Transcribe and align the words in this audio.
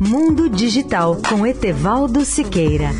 Mundo 0.00 0.48
Digital 0.50 1.16
com 1.28 1.46
Etevaldo 1.46 2.24
Siqueira. 2.24 2.90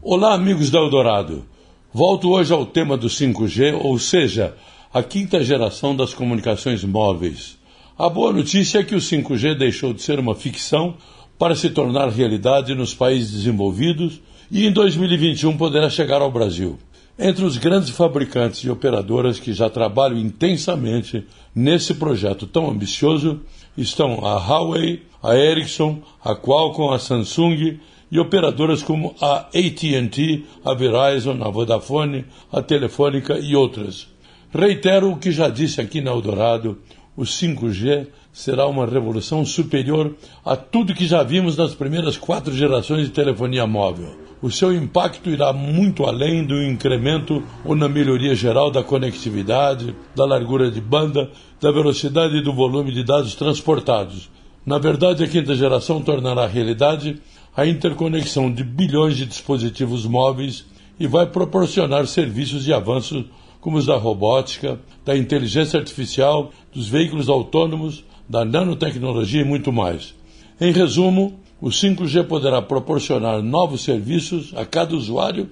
Olá, 0.00 0.32
amigos 0.32 0.70
da 0.70 0.78
Eldorado. 0.78 1.44
Volto 1.92 2.30
hoje 2.30 2.54
ao 2.54 2.64
tema 2.64 2.96
do 2.96 3.08
5G, 3.08 3.78
ou 3.78 3.98
seja, 3.98 4.56
a 4.94 5.02
quinta 5.02 5.44
geração 5.44 5.94
das 5.94 6.14
comunicações 6.14 6.82
móveis. 6.82 7.58
A 7.98 8.08
boa 8.08 8.32
notícia 8.32 8.78
é 8.78 8.82
que 8.82 8.94
o 8.94 8.98
5G 8.98 9.58
deixou 9.58 9.92
de 9.92 10.00
ser 10.00 10.18
uma 10.18 10.34
ficção 10.34 10.96
para 11.38 11.54
se 11.54 11.68
tornar 11.68 12.08
realidade 12.08 12.74
nos 12.74 12.94
países 12.94 13.30
desenvolvidos 13.30 14.22
e 14.50 14.66
em 14.66 14.72
2021 14.72 15.56
poderá 15.56 15.88
chegar 15.88 16.20
ao 16.20 16.30
Brasil. 16.30 16.78
Entre 17.18 17.44
os 17.44 17.58
grandes 17.58 17.90
fabricantes 17.90 18.60
e 18.60 18.70
operadoras 18.70 19.38
que 19.38 19.52
já 19.52 19.68
trabalham 19.68 20.18
intensamente 20.18 21.26
nesse 21.54 21.94
projeto 21.94 22.46
tão 22.46 22.70
ambicioso 22.70 23.40
estão 23.76 24.24
a 24.24 24.36
Huawei, 24.36 25.02
a 25.22 25.36
Ericsson, 25.36 26.02
a 26.24 26.34
Qualcomm, 26.34 26.92
a 26.92 26.98
Samsung 26.98 27.78
e 28.10 28.18
operadoras 28.18 28.82
como 28.82 29.14
a 29.20 29.46
AT&T, 29.54 30.44
a 30.64 30.74
Verizon, 30.74 31.42
a 31.42 31.48
Vodafone, 31.48 32.24
a 32.50 32.60
Telefônica 32.60 33.38
e 33.38 33.54
outras. 33.54 34.08
Reitero 34.52 35.10
o 35.10 35.16
que 35.16 35.30
já 35.30 35.48
disse 35.48 35.80
aqui 35.80 36.00
na 36.00 36.10
Eldorado, 36.10 36.78
o 37.16 37.22
5G 37.22 38.06
será 38.32 38.66
uma 38.66 38.86
revolução 38.86 39.44
superior 39.44 40.14
a 40.44 40.56
tudo 40.56 40.94
que 40.94 41.06
já 41.06 41.22
vimos 41.22 41.56
nas 41.56 41.74
primeiras 41.74 42.16
quatro 42.16 42.54
gerações 42.54 43.06
de 43.06 43.12
telefonia 43.12 43.66
móvel. 43.66 44.21
O 44.42 44.50
seu 44.50 44.74
impacto 44.74 45.30
irá 45.30 45.52
muito 45.52 46.04
além 46.04 46.44
do 46.44 46.60
incremento 46.60 47.44
ou 47.64 47.76
na 47.76 47.88
melhoria 47.88 48.34
geral 48.34 48.72
da 48.72 48.82
conectividade, 48.82 49.94
da 50.16 50.24
largura 50.24 50.68
de 50.68 50.80
banda, 50.80 51.30
da 51.60 51.70
velocidade 51.70 52.36
e 52.36 52.42
do 52.42 52.52
volume 52.52 52.90
de 52.90 53.04
dados 53.04 53.36
transportados. 53.36 54.28
Na 54.66 54.78
verdade, 54.78 55.22
a 55.22 55.28
quinta 55.28 55.54
geração 55.54 56.02
tornará 56.02 56.44
realidade 56.44 57.22
a 57.56 57.64
interconexão 57.64 58.52
de 58.52 58.64
bilhões 58.64 59.16
de 59.16 59.26
dispositivos 59.26 60.06
móveis 60.06 60.64
e 60.98 61.06
vai 61.06 61.26
proporcionar 61.26 62.06
serviços 62.08 62.66
e 62.66 62.72
avanços 62.72 63.24
como 63.60 63.76
os 63.76 63.86
da 63.86 63.96
robótica, 63.96 64.80
da 65.04 65.16
inteligência 65.16 65.78
artificial, 65.78 66.50
dos 66.74 66.88
veículos 66.88 67.28
autônomos, 67.28 68.04
da 68.28 68.44
nanotecnologia 68.44 69.42
e 69.42 69.44
muito 69.44 69.72
mais. 69.72 70.14
Em 70.60 70.72
resumo, 70.72 71.38
o 71.62 71.68
5G 71.68 72.24
poderá 72.26 72.60
proporcionar 72.60 73.40
novos 73.40 73.84
serviços 73.84 74.52
a 74.56 74.66
cada 74.66 74.96
usuário, 74.96 75.48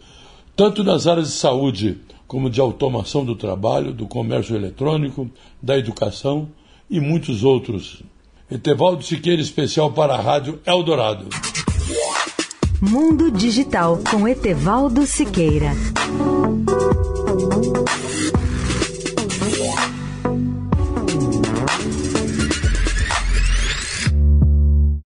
tanto 0.56 0.82
nas 0.82 1.06
áreas 1.06 1.28
de 1.28 1.34
saúde 1.34 1.98
como 2.26 2.50
de 2.50 2.60
automação 2.60 3.24
do 3.24 3.36
trabalho, 3.36 3.92
do 3.92 4.08
comércio 4.08 4.56
eletrônico, 4.56 5.30
da 5.62 5.78
educação 5.78 6.48
e 6.90 6.98
muitos 6.98 7.44
outros. 7.44 8.02
Etevaldo 8.50 9.04
Siqueira, 9.04 9.40
especial 9.40 9.92
para 9.92 10.14
a 10.14 10.20
Rádio 10.20 10.58
Eldorado. 10.66 11.26
Mundo 12.82 13.30
Digital 13.30 14.00
com 14.10 14.26
Etevaldo 14.26 15.06
Siqueira. 15.06 15.70